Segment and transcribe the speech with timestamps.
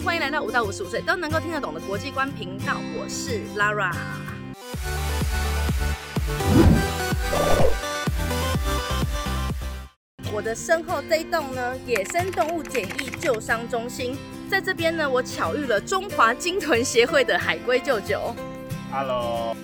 [0.00, 3.92] 欢迎来到五到五十五岁都能够听得懂的国际观频道，我是 Lara。
[10.32, 14.16] 我的身后这一栋呢，野生动物检疫救伤中心，
[14.50, 18.34] 在这边呢，我巧遇了中华鲸豚协会的海龟舅舅。
[18.92, 19.56] Hello，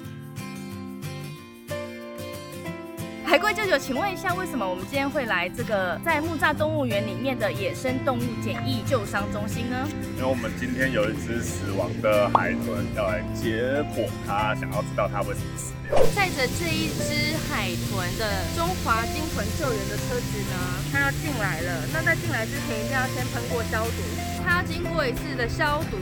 [3.30, 9.86] 海龟舅舅，请问一下，为什么我们今天会来这个在木栅动物园里面的野生动物检疫救伤中心呢？
[10.18, 13.62] 因为我们今天有一只死亡的海豚要来解
[13.94, 15.94] 剖它，想要知道它为什么死掉。
[16.10, 20.58] 载着这一只海豚的中华鲸豚救援的车子呢，
[20.90, 21.86] 它要进来了。
[21.94, 24.02] 那在进来之前，一定要先喷过消毒，
[24.42, 25.94] 它要经过一次的消毒，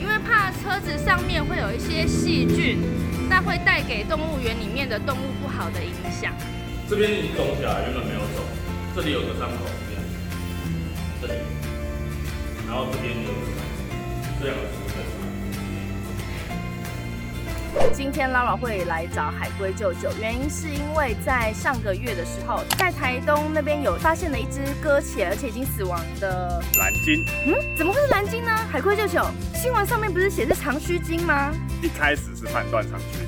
[0.00, 2.80] 因为怕车子上面会有一些细菌，
[3.28, 6.32] 那会带给动物园里面的动物不好的影响。
[6.92, 8.44] 这边已经肿起来，原本没有肿，
[8.94, 9.98] 这里有个伤口，这边，
[11.22, 11.32] 这里，
[12.68, 13.64] 然后这边有个伤口，
[14.38, 15.00] 这两个是正
[17.80, 17.94] 常。
[17.94, 28.54] 今天 Lara 会来找海龟舅舅，原因是因为在上个月的时候，在台东那边有发现了一只搁浅而且已经死亡的，蓝鲸嗯，怎么会是蓝鲸呢？
[28.70, 31.54] 海龟舅舅，新闻上面不是写是长须鲸吗？
[31.80, 33.24] 一开始是判断长须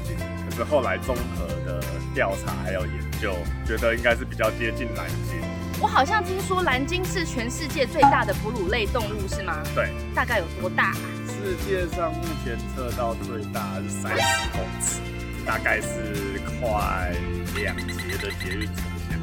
[0.54, 1.82] 是后来综合的
[2.14, 3.34] 调查还有研究，
[3.66, 5.40] 觉得应该是比较接近蓝鲸。
[5.80, 9.62] 我好像听说蓝鲸是全世界最大的哺乳类动物，是吗？
[9.74, 10.94] 对，大概有多大？
[11.26, 15.00] 世界上目前测到最大是三十公尺，
[15.44, 17.12] 大概是快
[17.56, 19.18] 两节的捷运车厢。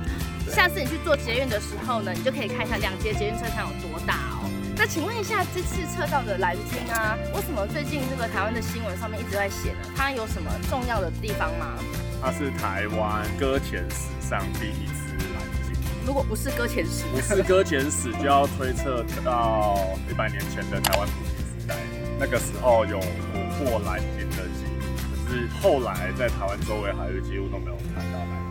[0.45, 4.49] 对下次你去做捷运的时候呢，你就可以看一下两节捷运车厢有多大哦。
[4.81, 9.77] 那请问一下，这次测到的蓝鲸啊，为什么最近这个台湾的新闻上面一直在写呢？
[9.95, 11.77] 它有什么重要的地方吗？
[12.19, 15.75] 它是台湾搁浅史上第一只蓝鲸。
[16.03, 19.77] 如果不是搁浅史，不是搁浅史，就要推测到
[20.09, 21.75] 一百年前的台湾捕鲸时代，
[22.17, 24.81] 那个时候有捕获蓝鲸的记录，
[25.13, 28.50] 可是后来在台湾周围海域几乎都没有看到蓝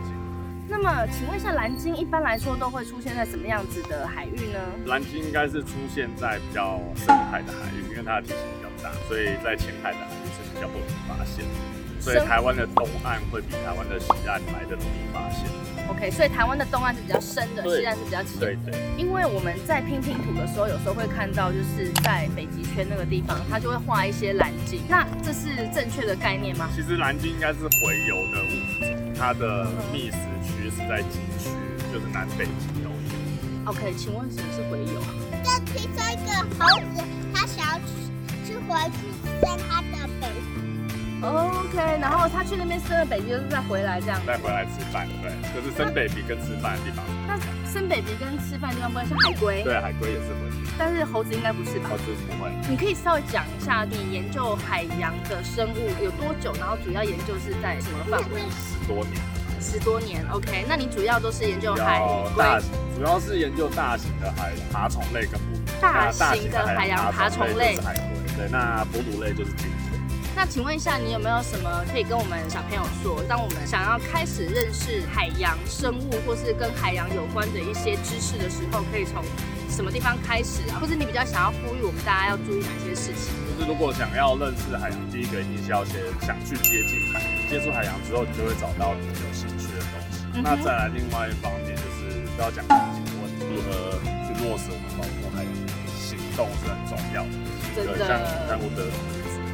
[0.71, 4.59] 那么请问一下，蓝鲸一般来说都会出现在什么样子的海域呢？
[4.85, 11.80] 蓝鲸应该是出现在比较深海的海域，因为它的体型比较大，所以在浅海的海域是比较不容易发现的。
[12.01, 15.47] 所以台湾的东岸会比台湾的西岸来的容易发现。
[15.87, 18.45] OK，所以台湾的东岸是比较深的，西岸是比较浅的。
[18.45, 24.81] 对对，因为我们在拼拼图的时候，有时候会看到，就是在北极圈那个地方，它就会画一些蓝鲸。
[24.87, 26.69] 那这是正确的概念吗？
[26.75, 31.49] 其实蓝鲸应该是洄游的物种，它的觅食区是在极区，
[31.91, 32.91] 就是南北极都有。
[33.65, 35.01] OK，请问什么是洄游？
[35.73, 37.03] 听说一个猴子，
[37.33, 37.83] 它想要去
[38.45, 38.97] 去回去
[39.41, 40.70] 生它的 baby，
[41.21, 44.19] OK，然后他去那边生了 baby，就是再回来这样。
[44.25, 47.05] 再回来吃饭，对，就是生 baby 跟吃饭的地方。
[47.27, 47.37] 那
[47.71, 49.61] 生 baby 跟吃饭的地方不会是海龟？
[49.63, 51.97] 对，海龟也是回去，但是猴子应该不是吧猴？
[51.97, 52.49] 子不会。
[52.67, 58.41] 你可以稍微讲一下你研究海洋的生物有多久，然后主要研究是在什么范围？
[58.49, 59.21] 十多年，
[59.61, 60.25] 十多年。
[60.31, 62.01] OK，那你主要都是研究海
[62.35, 65.61] 大型，主要是研究大型的海爬虫类跟哺乳。
[65.79, 69.80] 大型的海洋爬虫类就是海龟，对，那哺乳类就是鲸豚。
[70.35, 79.23] 那请问一下，你有没有什么可以跟我们小朋友说，当我们想要开始认识海洋生物或是跟海洋有关的一些知识的时候，可以从
[79.69, 80.79] 什么地方开始啊？
[80.81, 83.31] 或是你比较想要呼吁我们大家要注意哪些事情？
[83.59, 90.25] 就是如果想要认识海洋，第一个一定是要先想去接近海洋，接触海洋之后，你就会找到你有兴趣的东西。
[90.33, 95.51] 嗯那再来另外一方面就是需要讲环境问题，如何去落实我们保护海洋
[95.91, 97.35] 行动是很重要的。
[97.75, 98.17] 真的对像
[98.47, 98.87] 像我的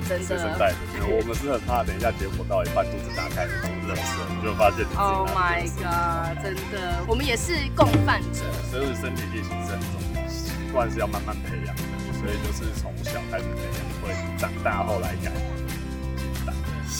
[0.08, 0.58] 真随身的。
[0.58, 6.44] 带着，我们是很怕等一下结果到一半肚子打开都是热色，你就发现你自己 Oh my god！
[6.44, 8.44] 真的，我们也是共犯者。
[8.72, 11.84] 所以身体力行是很重要，习惯是要慢慢培养的，
[12.18, 15.32] 所以就是从小开始培养，会长大后来改。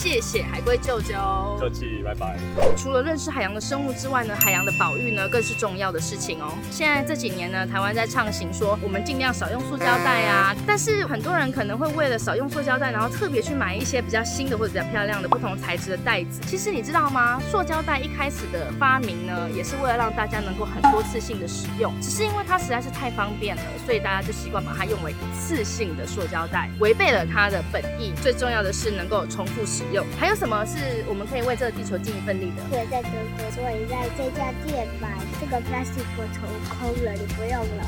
[0.00, 1.16] 谢谢海龟舅舅。
[1.58, 2.38] 客气，拜拜。
[2.76, 6.56] 除了认识海洋的生物之外呢，海洋的保育呢更是重要的事情哦。
[6.70, 16.40] 现在这几年呢，台湾在畅行说我们尽量少用塑胶袋啊，但是很多人可能会为了少用塑胶袋，然后特别去买一些比较新的或者比较漂亮的不同材质的袋子。
[16.46, 17.40] 其实你知道吗？
[17.50, 28.12] 塑胶袋一开始的发明呢，也是为了让大家能够很多次性的使用，只是因为它实在是太方便了，所以大家就习惯把它用为一次性的塑胶袋，违背了它的本意。
[28.22, 29.97] 最重要的是能够重复使用。
[30.18, 32.62] 还有什么是我们可以为这个地球尽一份力的？
[32.70, 37.86] 对在德国，所以在这家店买这个 plastic bottle 空了，你不用了，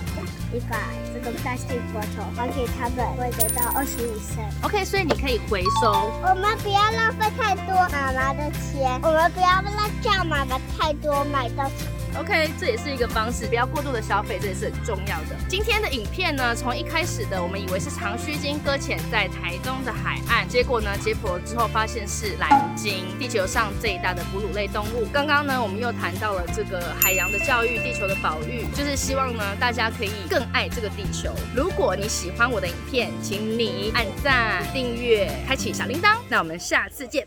[0.53, 0.77] 你把
[1.13, 4.65] 这个 plastic bottle 还给他们，会得到二十五 cent。
[4.65, 6.11] OK，所以你可以回收。
[6.23, 11.65] 我们不要浪费太多妈妈的钱，我们不要让叫妈妈太多买到
[12.19, 15.37] OK，这也是一个方式，不要过度的消费，这也是很重要的。
[15.49, 25.07] 今天的影片呢，从一开始的我们以为是长须鲸搁浅在台东的海岸，结果呢解剖之后发现是蓝鲸，地球上最大的哺乳类动物。
[25.13, 31.33] 刚刚呢，我们又谈到了这个海洋的教育、地球的保育，就是希望呢大家可以更爱这个地球。
[31.55, 36.17] 如果你喜欢我的影片，请你按赞、订阅、开启小铃铛。
[36.29, 37.27] 那我们下次见。